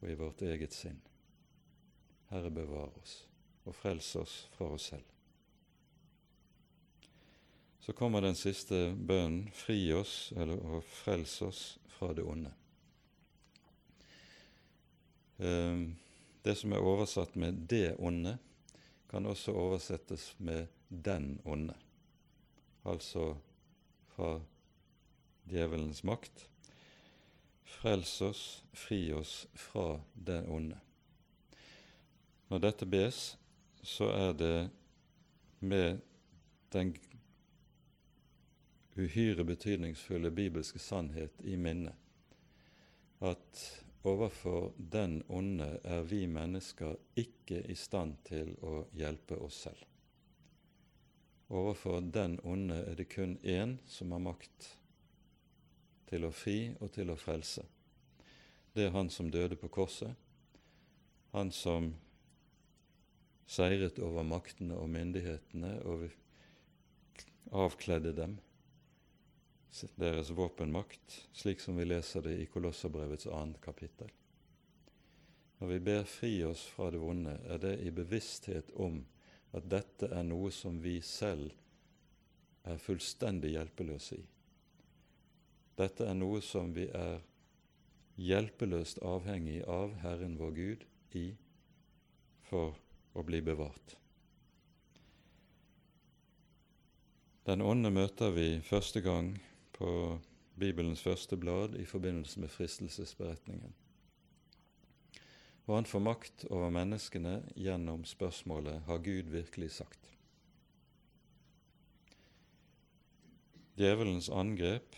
[0.00, 0.98] og i vårt eget sinn.
[2.32, 3.20] Herre, bevar oss
[3.62, 5.17] og frels oss fra oss selv.
[7.80, 11.62] Så kommer den siste bønnen fri oss, eller og frels oss
[11.98, 12.52] fra det onde.
[15.38, 15.96] Ehm,
[16.42, 18.38] det som er oversatt med 'det onde',
[19.08, 21.76] kan også oversettes med 'den onde',
[22.84, 23.36] altså
[24.06, 24.40] fra
[25.48, 26.48] djevelens makt.
[27.64, 30.78] Frels oss, fri oss fra den onde.
[32.48, 33.38] Når dette bes,
[33.82, 34.70] så er det
[35.60, 36.00] med
[36.72, 36.96] den
[38.98, 41.94] uhyre betydningsfulle bibelske sannhet i minne
[43.20, 43.62] at
[44.06, 49.84] overfor den onde er vi mennesker ikke i stand til å hjelpe oss selv.
[51.48, 54.68] Overfor den onde er det kun én som har makt
[56.08, 57.64] til å fri og til å frelse.
[58.74, 60.14] det er han som døde på korset,
[61.32, 61.94] han som
[63.46, 66.04] seiret over maktene og myndighetene og
[67.50, 68.36] avkledde dem
[69.94, 74.10] deres våpenmakt, slik som vi leser det i Kolosserbrevets annet kapittel.
[75.58, 79.00] Når vi ber fri oss fra det vonde, er det i bevissthet om
[79.56, 81.50] at dette er noe som vi selv
[82.68, 84.24] er fullstendig hjelpeløse i.
[85.78, 87.20] Dette er noe som vi er
[88.18, 90.84] hjelpeløst avhengig av Herren vår Gud
[91.18, 91.28] i
[92.48, 92.74] for
[93.14, 93.94] å bli bevart.
[97.48, 99.32] Den onde møter vi første gang
[99.78, 100.18] på
[100.58, 103.74] Bibelens første blad i forbindelse med fristelsesberetningen.
[105.66, 110.08] Og han får makt over menneskene gjennom spørsmålet har Gud virkelig sagt?
[113.78, 114.96] Djevelens angrep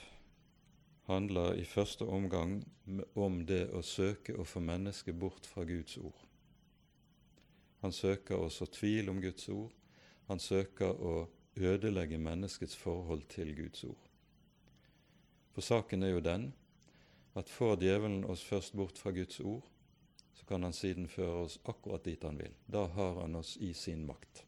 [1.10, 2.62] handler i første omgang
[3.14, 6.22] om det å søke å få mennesket bort fra Guds ord.
[7.82, 9.74] Han søker å så tvil om Guds ord.
[10.28, 11.26] Han søker å
[11.56, 14.09] ødelegge menneskets forhold til Guds ord.
[15.54, 16.50] For saken er jo den
[17.38, 19.66] at får djevelen oss først bort fra Guds ord,
[20.34, 22.54] så kan han siden føre oss akkurat dit han vil.
[22.66, 24.44] Da har han oss i sin makt.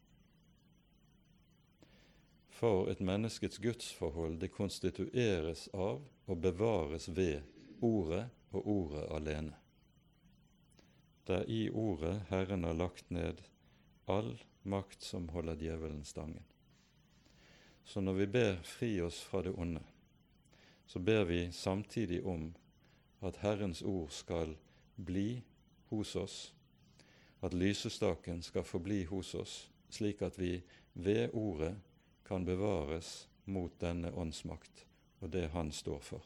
[2.53, 7.43] For et menneskets gudsforhold det konstitueres av og bevares ved
[7.83, 9.57] Ordet og Ordet alene.
[11.27, 13.41] Det er i Ordet Herren har lagt ned
[14.11, 16.43] all makt som holder djevelen stangen.
[17.83, 19.83] Så når vi ber fri oss fra det onde,
[20.93, 22.53] så ber vi samtidig om
[23.25, 24.51] at Herrens ord skal
[24.95, 25.41] bli
[25.89, 26.53] hos oss,
[27.41, 29.55] at lysestaken skal forbli hos oss,
[29.89, 30.61] slik at vi
[30.93, 31.73] ved Ordet
[32.25, 34.85] kan bevares mot denne åndsmakt
[35.19, 36.21] og det Han står for.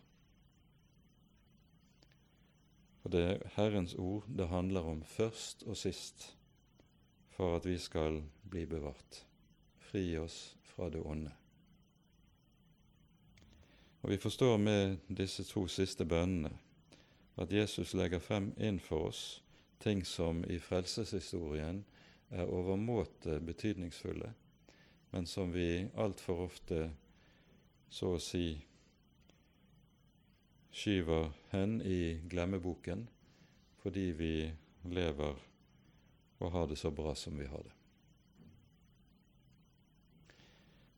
[2.99, 6.33] For det er Herrens ord det handler om først og sist
[7.39, 9.23] for at vi skal bli bevart.
[9.79, 11.31] Fri oss fra det onde.
[14.07, 16.53] Og Vi forstår med disse to siste bønnene
[17.35, 19.41] at Jesus legger frem inn for oss
[19.83, 21.81] ting som i frelseshistorien
[22.31, 24.31] er overmåte betydningsfulle,
[25.11, 26.87] men som vi altfor ofte
[27.89, 28.45] så å si
[30.71, 33.09] skyver hen i glemmeboken
[33.83, 34.33] fordi vi
[34.87, 35.45] lever
[36.39, 37.75] og har det så bra som vi har det.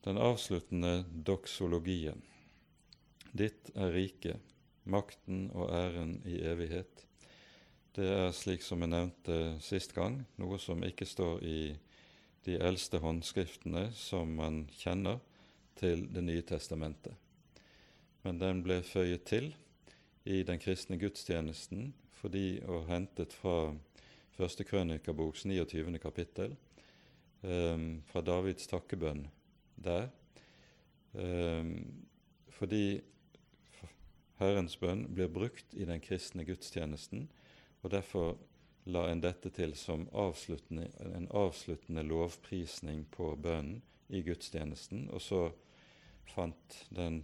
[0.05, 2.28] Den avsluttende doksologien.
[3.31, 4.39] Ditt er riket,
[4.89, 7.05] makten og æren i evighet.
[7.95, 11.59] Det er slik som jeg nevnte sist gang, noe som ikke står i
[12.47, 15.19] de eldste håndskriftene som man kjenner
[15.79, 17.13] til Det nye testamentet.
[18.23, 19.53] Men den ble føyet til
[20.27, 23.71] i den kristne gudstjenesten fordi og hentet fra
[24.35, 25.99] første krønikaboks 29.
[26.03, 26.55] kapittel,
[27.43, 29.23] um, fra Davids takkebønn
[29.79, 30.09] der,
[31.13, 31.71] um,
[32.51, 32.99] fordi
[34.39, 37.27] Herrens bønn blir brukt i den kristne gudstjenesten,
[37.83, 38.37] og derfor
[38.89, 45.41] la en dette til som avsluttende, en avsluttende lovprisning på bønnen i gudstjenesten, og så
[46.29, 47.21] fant den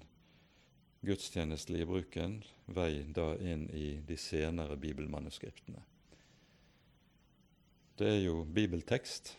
[1.05, 5.81] gudstjenestelige bruken vei da inn i de senere bibelmanuskriptene.
[7.95, 9.37] Det er jo bibeltekst.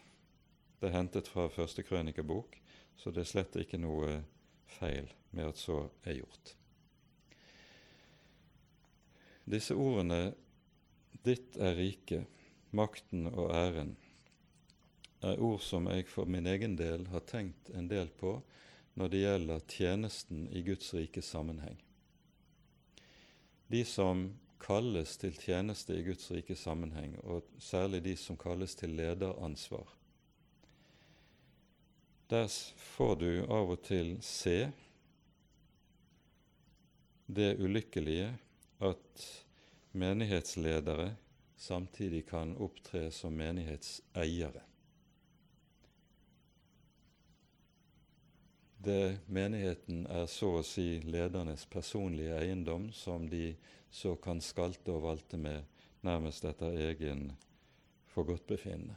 [0.80, 2.56] Det er hentet fra første krønikebok,
[2.96, 4.22] så det er slett ikke noe
[4.78, 6.56] feil med at så er gjort.
[9.46, 10.34] Disse ordene
[11.22, 12.26] 'Ditt er riket,
[12.70, 13.94] makten og æren'
[15.22, 18.36] er ord som jeg for min egen del har tenkt en del på
[18.96, 21.78] når det gjelder tjenesten i Guds rikes sammenheng.
[23.70, 24.28] De som
[24.62, 29.92] kalles til tjeneste i Guds rikes sammenheng, og særlig de som kalles til lederansvar,
[32.30, 32.48] der
[32.96, 34.72] får du av og til se
[37.26, 38.32] det ulykkelige
[38.78, 39.44] at
[39.92, 41.14] menighetsledere
[41.56, 44.62] samtidig kan opptre som menighetseiere.
[48.86, 53.56] Det menigheten er så å si ledernes personlige eiendom, som de
[53.90, 55.64] så kan skalte og valte med
[56.06, 57.32] nærmest etter egen
[58.12, 58.94] forgodtbefinnende.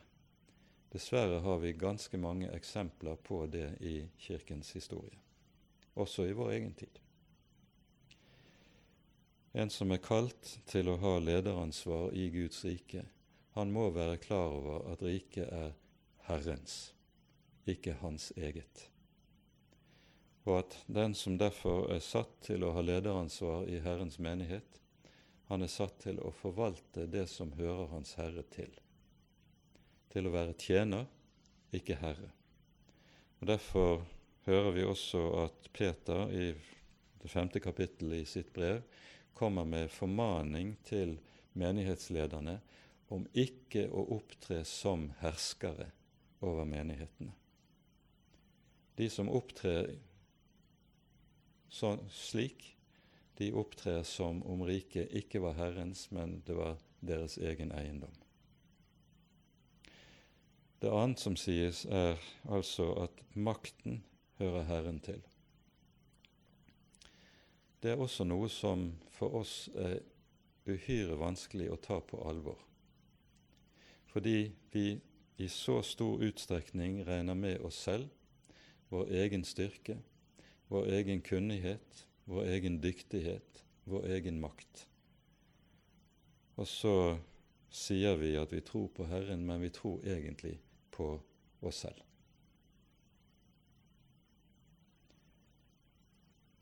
[0.93, 5.17] Dessverre har vi ganske mange eksempler på det i Kirkens historie,
[5.93, 7.01] også i vår egen tid.
[9.53, 13.07] En som er kalt til å ha lederansvar i Guds rike,
[13.57, 15.73] han må være klar over at riket er
[16.29, 16.93] Herrens,
[17.65, 18.89] ikke hans eget
[20.49, 24.79] og at den som derfor er satt til å ha lederansvar i Herrens menighet,
[25.49, 28.71] han er satt til å forvalte det som hører Hans Herre til.
[30.09, 31.05] Til å være tjener,
[31.73, 32.31] ikke herre.
[33.41, 34.03] Og Derfor
[34.45, 36.51] hører vi også at Peter i
[37.21, 38.81] det femte kapittelet i sitt brev
[39.39, 41.15] kommer med formaning til
[41.55, 42.59] menighetslederne
[43.15, 45.87] om ikke å opptre som herskere
[46.43, 47.31] over menighetene.
[48.99, 49.93] De som opptrer
[51.69, 52.75] så, slik,
[53.39, 58.15] de opptrer som om riket ikke var Herrens, men det var deres egen eiendom.
[60.79, 64.01] Det annet som sies, er altså at makten
[64.39, 65.21] hører Herren til.
[67.79, 70.01] Det er også noe som for oss er
[70.67, 72.59] uhyre vanskelig å ta på alvor,
[74.11, 74.99] fordi vi
[75.39, 78.09] i så stor utstrekning regner med oss selv,
[78.91, 79.95] vår egen styrke,
[80.67, 84.85] vår egen kunnighet, vår egen dyktighet, vår egen makt.
[86.59, 86.95] Og så
[87.71, 90.57] sier vi at vi tror på Herren, men vi tror egentlig
[90.91, 91.13] på
[91.63, 92.08] oss selv.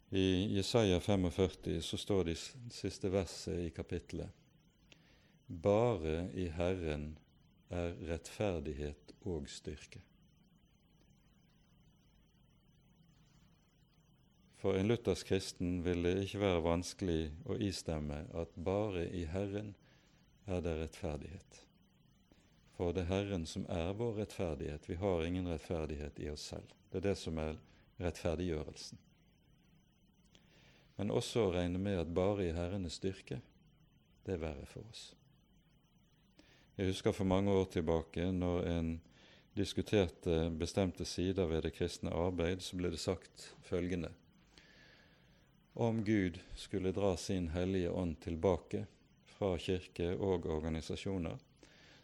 [0.10, 2.36] I Jesaja 45 så står det
[2.72, 4.30] siste verset i kapittelet
[5.48, 7.18] Bare i Herren
[7.68, 10.00] er rettferdighet og styrke.
[14.58, 19.74] For en luthersk kristen vil det ikke være vanskelig å istemme at bare i Herren
[20.48, 21.60] er det rettferdighet.
[22.80, 24.88] For det er Herren som er vår rettferdighet.
[24.88, 26.72] Vi har ingen rettferdighet i oss selv.
[26.92, 27.60] Det er det som er
[28.00, 29.04] rettferdiggjørelsen
[30.98, 33.40] men også å regne med at bare i Herrenes styrke,
[34.26, 35.12] det er verre for oss.
[36.78, 38.90] Jeg husker for mange år tilbake når en
[39.58, 44.12] diskuterte bestemte sider ved det kristne arbeid, så ble det sagt følgende
[45.74, 48.86] Om Gud skulle dra sin hellige ånd tilbake
[49.38, 51.38] fra kirke og organisasjoner,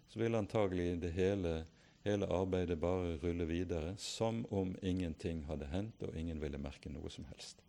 [0.08, 1.54] så ville antagelig det hele,
[2.06, 7.10] hele arbeidet bare rulle videre som om ingenting hadde hendt og ingen ville merke noe
[7.10, 7.62] som helst.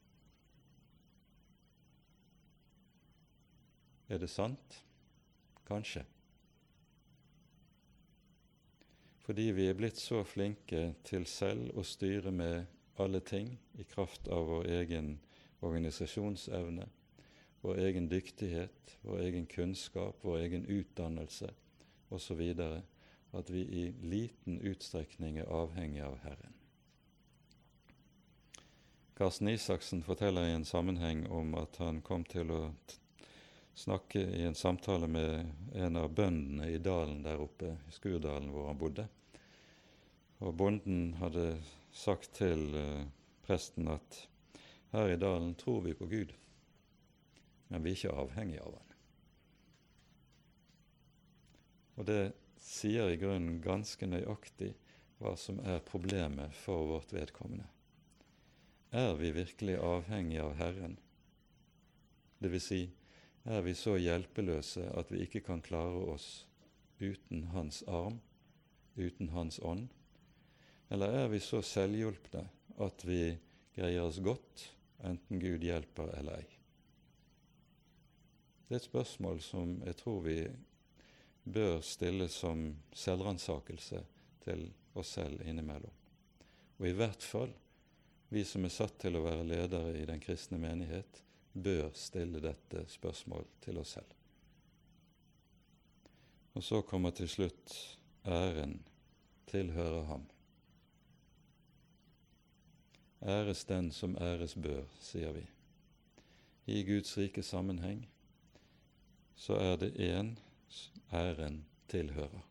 [4.09, 4.85] Er det sant?
[5.65, 6.05] Kanskje.
[9.25, 12.67] Fordi vi er blitt så flinke til selv å styre med
[13.01, 15.15] alle ting i kraft av vår egen
[15.65, 16.85] organisasjonsevne,
[17.65, 21.49] vår egen dyktighet, vår egen kunnskap, vår egen utdannelse
[22.13, 22.43] osv.,
[23.35, 26.53] at vi i liten utstrekning er avhengig av Herren.
[29.17, 32.61] Karsten Isaksen forteller i en sammenheng om at han kom til å
[33.75, 38.69] snakke i en samtale med en av bøndene i dalen der oppe, i Skurdalen hvor
[38.71, 39.09] han bodde.
[40.45, 41.59] Og bonden hadde
[41.95, 43.05] sagt til uh,
[43.47, 44.25] presten at
[44.95, 46.33] her i dalen tror vi på Gud,
[47.69, 48.91] men vi er ikke avhengige av Han.
[51.99, 52.23] Og det
[52.63, 54.73] sier i grunnen ganske nøyaktig
[55.19, 57.67] hva som er problemet for vårt vedkommende.
[58.95, 60.99] Er vi virkelig avhengige av Herren?
[62.39, 62.81] Det vil si,
[63.45, 66.47] er vi så hjelpeløse at vi ikke kan klare oss
[67.01, 68.21] uten Hans arm,
[68.97, 69.89] uten Hans ånd?
[70.89, 72.45] Eller er vi så selvhjulpne
[72.85, 73.35] at vi
[73.77, 74.69] greier oss godt,
[75.05, 76.47] enten Gud hjelper eller ei?
[78.65, 80.39] Det er et spørsmål som jeg tror vi
[81.45, 84.01] bør stille som selvransakelse
[84.45, 84.65] til
[84.97, 85.93] oss selv innimellom.
[86.81, 87.53] Og i hvert fall
[88.33, 91.21] vi som er satt til å være ledere i den kristne menighet,
[91.55, 94.15] bør stille dette spørsmål til oss selv.
[96.55, 98.79] Og så kommer til slutt æren
[99.47, 100.27] tilhører ham.
[103.23, 105.47] Æres den som æres bør, sier vi.
[106.67, 108.09] I Guds rike sammenheng
[109.35, 110.35] så er det én
[111.13, 112.51] æren tilhører.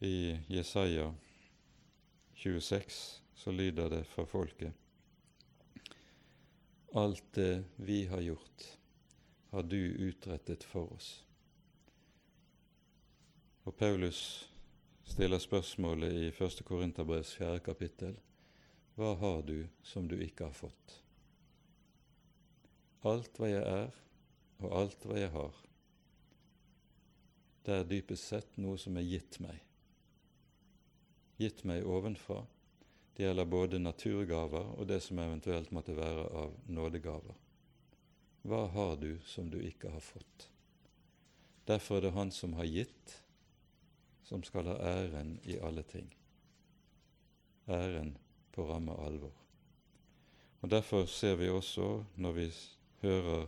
[0.00, 1.12] I Jesaja
[2.34, 4.72] 26 så lyder det fra folket
[6.94, 8.78] Alt det vi har gjort,
[9.50, 11.24] har du utrettet for oss.
[13.64, 14.50] Og Paulus
[15.04, 16.60] stiller spørsmålet i 1.
[16.68, 17.62] Korinterbrevs 4.
[17.64, 18.18] kapittel
[18.94, 20.98] Hva har du som du ikke har fått?
[23.08, 23.88] Alt hva jeg er,
[24.60, 25.56] og alt hva jeg har,
[27.64, 29.64] det er dypest sett noe som er gitt meg.
[31.40, 32.42] Gitt meg ovenfra,
[33.16, 37.36] det gjelder både naturgaver og det som eventuelt måtte være av nådegaver.
[38.42, 40.48] Hva har du som du ikke har fått?
[41.68, 43.22] Derfor er det Han som har gitt,
[44.24, 46.08] som skal ha æren i alle ting.
[47.68, 48.16] Æren
[48.52, 49.34] på ramme alvor.
[50.62, 52.52] Og Derfor ser vi også, når vi
[53.02, 53.46] hører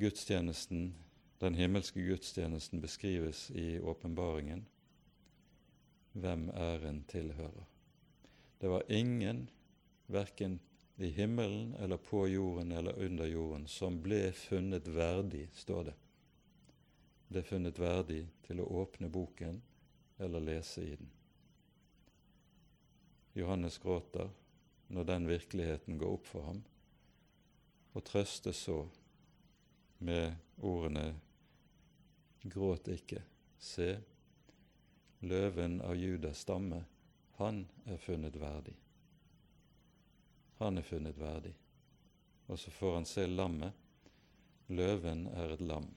[0.00, 0.94] gudstjenesten,
[1.40, 4.66] den himmelske gudstjenesten beskrives i åpenbaringen,
[6.12, 7.73] hvem æren tilhører.
[8.58, 9.50] Det var ingen,
[10.06, 10.58] verken
[10.96, 15.94] i himmelen eller på jorden eller under jorden, som ble funnet verdig, står det.
[17.28, 19.60] Ble funnet verdig til å åpne boken
[20.22, 21.10] eller lese i den.
[23.34, 24.30] Johannes gråter
[24.94, 26.62] når den virkeligheten går opp for ham,
[27.94, 28.84] og trøstes så
[29.98, 31.14] med ordene
[32.44, 33.22] Gråt ikke,
[33.56, 33.94] se,
[35.24, 36.82] løven av Judas stamme,
[37.36, 38.76] han er funnet verdig.
[40.58, 41.54] Han er funnet verdig.
[42.46, 43.72] Og så får han se lammet.
[44.68, 45.90] Løven er et lam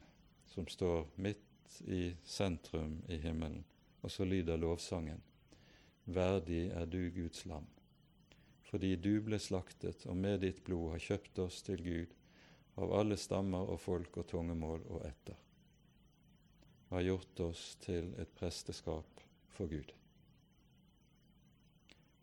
[0.47, 3.63] som står midt i sentrum i himmelen,
[4.01, 5.21] og så lyder lovsangen.
[6.05, 7.67] Verdig er du Guds lam
[8.67, 12.15] fordi du ble slaktet og med ditt blod har kjøpt oss til Gud
[12.77, 15.37] av alle stammer og folk og tungemål og etter,
[16.89, 19.23] og har gjort oss til et presteskap
[19.55, 19.93] for Gud.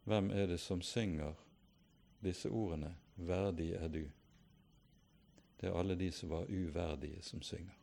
[0.05, 1.35] Hvem er det som synger
[2.21, 4.11] disse ordene 'Verdig er du'?
[5.61, 7.79] Det er alle de som var uverdige, som synger.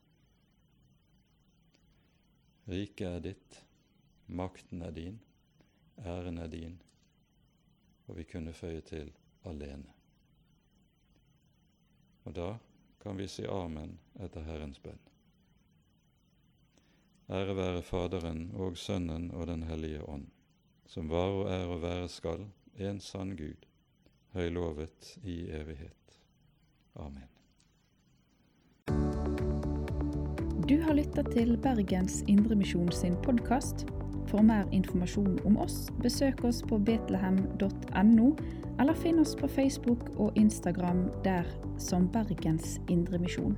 [2.67, 3.65] Riket er ditt,
[4.27, 5.19] makten er din,
[5.97, 6.81] æren er din,
[8.07, 9.13] og vi kunne føye til
[9.45, 9.93] alene.
[12.23, 12.57] Og da
[13.01, 14.99] kan vi si amen etter Herrens bønn.
[17.31, 20.27] Ære være Faderen og Sønnen og Den hellige ånd,
[20.91, 23.67] som var og er og være skal, en sann Gud,
[24.35, 26.17] høylovet i evighet.
[26.99, 27.29] Amen.
[30.67, 33.85] Du har lytta til Bergens Indremisjon sin podkast.
[34.27, 38.27] For mer informasjon om oss, besøk oss på betlehem.no,
[38.79, 41.47] eller finn oss på Facebook og Instagram der
[41.79, 43.57] som Bergens Indremisjon.